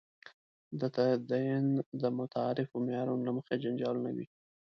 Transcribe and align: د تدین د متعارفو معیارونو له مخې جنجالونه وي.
د 0.79 0.81
تدین 0.95 1.63
د 2.01 2.03
متعارفو 2.17 2.75
معیارونو 2.85 3.23
له 3.27 3.31
مخې 3.37 3.61
جنجالونه 3.63 4.09
وي. 4.15 4.25